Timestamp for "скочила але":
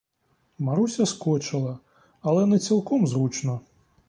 1.05-2.45